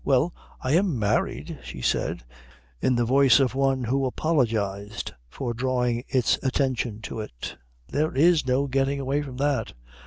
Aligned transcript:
"Well, 0.03 0.33
I 0.59 0.71
am 0.75 0.97
married," 0.97 1.59
she 1.63 1.79
said, 1.83 2.23
in 2.81 2.95
the 2.95 3.05
voice 3.05 3.39
of 3.39 3.53
one 3.53 3.83
who 3.83 4.07
apologised 4.07 5.13
for 5.29 5.53
drawing 5.53 6.03
his 6.07 6.39
attention 6.41 7.01
to 7.03 7.19
it. 7.19 7.55
"There 7.87 8.11
is 8.15 8.47
no 8.47 8.65
getting 8.65 8.99
away 8.99 9.21
from 9.21 9.37
that." 9.37 9.73